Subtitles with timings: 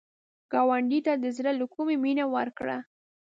[0.51, 2.77] ګاونډي ته د زړه له کومي مینه ورکړه